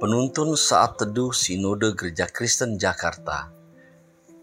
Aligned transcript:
Penuntun 0.00 0.56
Saat 0.56 0.96
Teduh 0.96 1.28
Sinode 1.28 1.92
Gereja 1.92 2.24
Kristen 2.24 2.80
Jakarta 2.80 3.52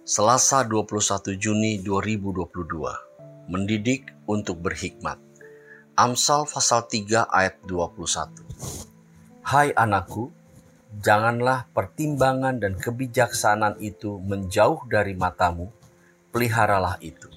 Selasa 0.05 0.61
21 0.61 1.33
Juni 1.33 1.81
2022 1.81 3.49
Mendidik 3.49 4.05
untuk 4.29 4.61
berhikmat. 4.61 5.17
Amsal 5.97 6.45
pasal 6.45 6.85
3 6.85 7.25
ayat 7.25 7.57
21 7.65 8.37
Hai 9.41 9.73
anakku, 9.73 10.29
janganlah 11.01 11.65
pertimbangan 11.73 12.61
dan 12.61 12.77
kebijaksanaan 12.77 13.81
itu 13.81 14.21
menjauh 14.21 14.85
dari 14.85 15.17
matamu, 15.17 15.73
peliharalah 16.29 17.01
itu. 17.01 17.33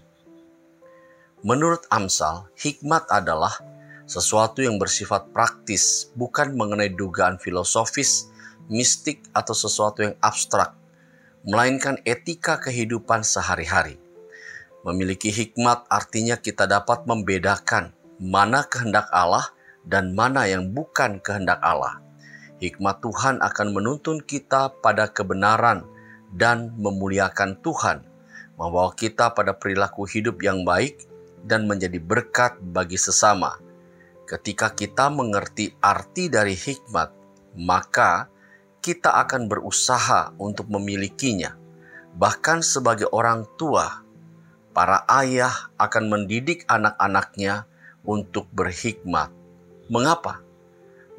Menurut 1.41 1.89
Amsal, 1.89 2.53
hikmat 2.53 3.09
adalah 3.09 3.70
sesuatu 4.11 4.59
yang 4.59 4.75
bersifat 4.75 5.31
praktis, 5.31 6.11
bukan 6.19 6.59
mengenai 6.59 6.91
dugaan 6.91 7.39
filosofis, 7.39 8.27
mistik, 8.67 9.23
atau 9.31 9.55
sesuatu 9.55 10.03
yang 10.03 10.19
abstrak, 10.19 10.75
melainkan 11.47 11.95
etika 12.03 12.59
kehidupan 12.59 13.23
sehari-hari. 13.23 14.03
Memiliki 14.83 15.31
hikmat 15.31 15.87
artinya 15.87 16.35
kita 16.35 16.67
dapat 16.67 17.07
membedakan 17.07 17.95
mana 18.19 18.67
kehendak 18.67 19.07
Allah 19.15 19.47
dan 19.87 20.11
mana 20.19 20.51
yang 20.51 20.75
bukan 20.75 21.23
kehendak 21.23 21.63
Allah. 21.63 22.03
Hikmat 22.59 22.99
Tuhan 22.99 23.39
akan 23.39 23.69
menuntun 23.71 24.27
kita 24.27 24.75
pada 24.83 25.07
kebenaran 25.07 25.87
dan 26.35 26.75
memuliakan 26.83 27.63
Tuhan, 27.63 28.03
membawa 28.59 28.91
kita 28.91 29.31
pada 29.39 29.55
perilaku 29.55 30.03
hidup 30.03 30.43
yang 30.43 30.67
baik 30.67 31.07
dan 31.47 31.71
menjadi 31.71 32.03
berkat 32.03 32.59
bagi 32.61 32.99
sesama 32.99 33.70
Ketika 34.31 34.71
kita 34.71 35.11
mengerti 35.11 35.75
arti 35.83 36.31
dari 36.31 36.55
hikmat, 36.55 37.11
maka 37.59 38.31
kita 38.79 39.19
akan 39.27 39.51
berusaha 39.51 40.31
untuk 40.39 40.71
memilikinya. 40.71 41.59
Bahkan 42.15 42.63
sebagai 42.63 43.11
orang 43.11 43.43
tua, 43.59 44.07
para 44.71 45.03
ayah 45.19 45.75
akan 45.83 46.07
mendidik 46.07 46.63
anak-anaknya 46.71 47.67
untuk 48.07 48.47
berhikmat. 48.55 49.35
Mengapa? 49.91 50.47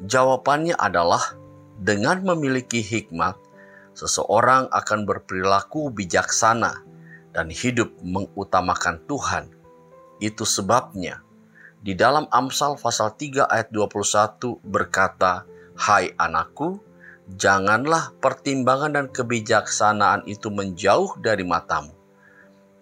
Jawabannya 0.00 0.72
adalah 0.80 1.36
dengan 1.76 2.24
memiliki 2.24 2.80
hikmat, 2.80 3.36
seseorang 3.92 4.72
akan 4.72 5.04
berperilaku 5.04 5.92
bijaksana 5.92 6.80
dan 7.36 7.52
hidup 7.52 7.92
mengutamakan 8.00 9.04
Tuhan. 9.04 9.52
Itu 10.16 10.48
sebabnya 10.48 11.20
di 11.82 11.98
dalam 11.98 12.30
Amsal 12.30 12.78
pasal 12.78 13.18
3 13.18 13.50
ayat 13.50 13.74
21 13.74 14.62
berkata, 14.62 15.42
Hai 15.74 16.14
anakku, 16.14 16.78
janganlah 17.34 18.14
pertimbangan 18.22 18.94
dan 18.94 19.06
kebijaksanaan 19.10 20.22
itu 20.30 20.46
menjauh 20.46 21.18
dari 21.18 21.42
matamu. 21.42 21.90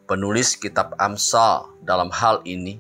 Penulis 0.05 0.53
kitab 0.61 0.93
Amsal 1.01 1.81
dalam 1.81 2.13
hal 2.13 2.45
ini 2.45 2.77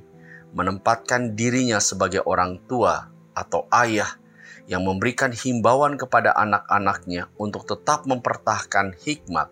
menempatkan 0.52 1.32
dirinya 1.32 1.80
sebagai 1.80 2.20
orang 2.28 2.60
tua 2.68 3.08
atau 3.32 3.64
ayah 3.72 4.20
yang 4.68 4.84
memberikan 4.84 5.32
himbauan 5.32 5.96
kepada 5.96 6.36
anak-anaknya 6.36 7.32
untuk 7.40 7.64
tetap 7.64 8.04
mempertahankan 8.04 8.92
hikmat, 8.92 9.48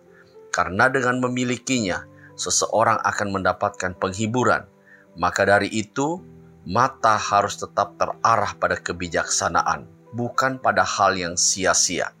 karena 0.53 0.85
dengan 0.85 1.17
memilikinya, 1.17 2.05
seseorang 2.37 3.01
akan 3.01 3.41
mendapatkan 3.41 3.97
penghiburan. 3.97 4.69
Maka 5.17 5.49
dari 5.49 5.67
itu, 5.73 6.21
mata 6.69 7.17
harus 7.17 7.57
tetap 7.57 7.97
terarah 7.97 8.53
pada 8.53 8.77
kebijaksanaan, 8.77 9.89
bukan 10.13 10.61
pada 10.61 10.85
hal 10.85 11.17
yang 11.17 11.33
sia-sia. 11.33 12.13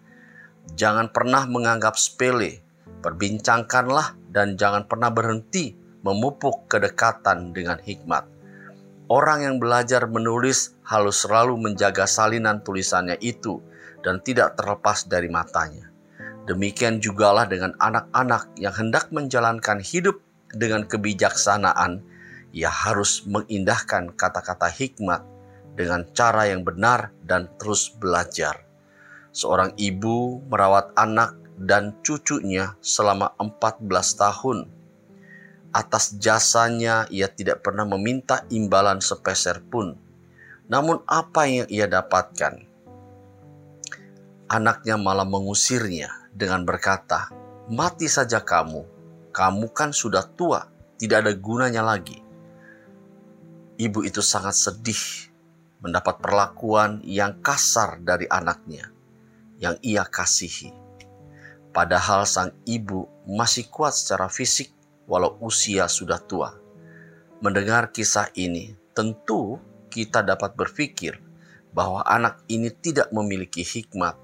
Jangan 0.73 1.13
pernah 1.13 1.45
menganggap 1.45 1.93
sepele, 2.01 2.65
perbincangkanlah 3.05 4.17
dan 4.33 4.57
jangan 4.57 4.89
pernah 4.89 5.13
berhenti 5.13 5.77
memupuk 6.01 6.65
kedekatan 6.65 7.53
dengan 7.53 7.77
hikmat. 7.77 8.25
Orang 9.05 9.45
yang 9.45 9.55
belajar 9.61 10.09
menulis 10.09 10.73
harus 10.81 11.21
selalu 11.21 11.53
menjaga 11.53 12.09
salinan 12.09 12.65
tulisannya 12.65 13.21
itu 13.21 13.61
dan 14.01 14.17
tidak 14.25 14.57
terlepas 14.57 15.05
dari 15.05 15.29
matanya. 15.29 15.93
Demikian 16.49 16.97
jugalah 16.97 17.45
dengan 17.45 17.77
anak-anak 17.77 18.57
yang 18.57 18.73
hendak 18.73 19.13
menjalankan 19.13 19.77
hidup 19.77 20.17
dengan 20.49 20.89
kebijaksanaan 20.89 22.01
ia 22.49 22.69
harus 22.69 23.25
mengindahkan 23.29 24.13
kata-kata 24.17 24.69
hikmat 24.73 25.21
dengan 25.77 26.03
cara 26.11 26.49
yang 26.49 26.65
benar 26.65 27.13
dan 27.23 27.47
terus 27.61 27.93
belajar. 27.93 28.65
Seorang 29.29 29.77
ibu 29.77 30.41
merawat 30.49 30.91
anak 30.97 31.37
dan 31.59 31.95
cucunya 32.01 32.73
selama 32.81 33.35
14 33.37 33.85
tahun. 34.17 34.57
Atas 35.69 36.17
jasanya 36.17 37.05
ia 37.13 37.29
tidak 37.29 37.61
pernah 37.61 37.85
meminta 37.85 38.41
imbalan 38.49 38.97
sepeser 38.99 39.61
pun. 39.61 39.93
Namun 40.65 41.05
apa 41.05 41.45
yang 41.45 41.67
ia 41.69 41.85
dapatkan? 41.85 42.65
Anaknya 44.49 44.97
malah 44.97 45.29
mengusirnya 45.29 46.09
dengan 46.33 46.65
berkata, 46.65 47.29
"Mati 47.69 48.09
saja 48.09 48.41
kamu, 48.41 48.81
kamu 49.29 49.67
kan 49.69 49.93
sudah 49.93 50.25
tua, 50.25 50.65
tidak 50.97 51.21
ada 51.21 51.33
gunanya 51.37 51.85
lagi." 51.85 52.28
Ibu 53.79 54.03
itu 54.03 54.19
sangat 54.19 54.59
sedih 54.59 55.31
mendapat 55.79 56.19
perlakuan 56.19 56.99
yang 57.07 57.39
kasar 57.39 58.03
dari 58.03 58.27
anaknya 58.27 58.91
yang 59.55 59.79
ia 59.79 60.03
kasihi. 60.03 60.75
Padahal 61.71 62.27
sang 62.27 62.51
ibu 62.67 63.07
masih 63.23 63.71
kuat 63.71 63.95
secara 63.95 64.27
fisik 64.27 64.75
walau 65.07 65.39
usia 65.39 65.87
sudah 65.87 66.19
tua. 66.19 66.51
Mendengar 67.39 67.95
kisah 67.95 68.27
ini, 68.35 68.75
tentu 68.91 69.63
kita 69.87 70.27
dapat 70.27 70.59
berpikir 70.59 71.15
bahwa 71.71 72.03
anak 72.03 72.43
ini 72.51 72.67
tidak 72.75 73.07
memiliki 73.15 73.63
hikmat 73.63 74.19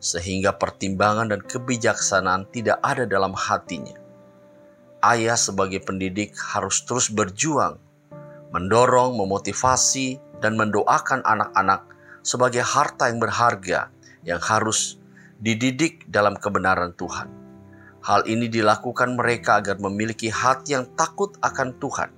sehingga 0.00 0.56
pertimbangan 0.56 1.28
dan 1.28 1.44
kebijaksanaan 1.44 2.48
tidak 2.48 2.80
ada 2.80 3.04
dalam 3.04 3.36
hatinya. 3.36 4.00
Ayah 5.04 5.36
sebagai 5.36 5.84
pendidik 5.84 6.32
harus 6.56 6.80
terus 6.88 7.12
berjuang 7.12 7.83
mendorong, 8.54 9.18
memotivasi, 9.18 10.38
dan 10.38 10.54
mendoakan 10.54 11.26
anak-anak 11.26 11.90
sebagai 12.22 12.62
harta 12.62 13.10
yang 13.10 13.18
berharga 13.18 13.90
yang 14.22 14.38
harus 14.38 14.96
dididik 15.42 16.06
dalam 16.06 16.38
kebenaran 16.38 16.94
Tuhan. 16.94 17.26
Hal 18.04 18.30
ini 18.30 18.46
dilakukan 18.46 19.18
mereka 19.18 19.58
agar 19.58 19.80
memiliki 19.82 20.30
hati 20.30 20.78
yang 20.78 20.86
takut 20.94 21.34
akan 21.42 21.74
Tuhan. 21.82 22.10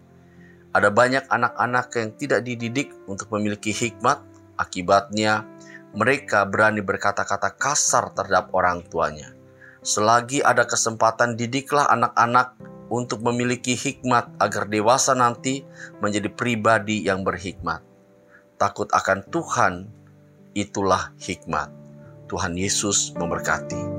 Ada 0.76 0.92
banyak 0.92 1.24
anak-anak 1.32 1.86
yang 1.96 2.10
tidak 2.20 2.40
dididik 2.44 2.92
untuk 3.08 3.32
memiliki 3.32 3.72
hikmat, 3.72 4.20
akibatnya 4.60 5.48
mereka 5.96 6.44
berani 6.44 6.84
berkata-kata 6.84 7.56
kasar 7.56 8.12
terhadap 8.12 8.52
orang 8.52 8.84
tuanya. 8.84 9.32
Selagi 9.80 10.44
ada 10.44 10.68
kesempatan, 10.68 11.38
didiklah 11.38 11.88
anak-anak 11.88 12.58
untuk 12.86 13.22
memiliki 13.22 13.74
hikmat 13.74 14.38
agar 14.38 14.70
dewasa 14.70 15.16
nanti 15.16 15.66
menjadi 15.98 16.30
pribadi 16.30 17.02
yang 17.06 17.26
berhikmat. 17.26 17.82
Takut 18.56 18.88
akan 18.92 19.26
Tuhan, 19.28 19.74
itulah 20.56 21.12
hikmat. 21.20 21.68
Tuhan 22.26 22.58
Yesus 22.58 23.14
memberkati. 23.14 23.95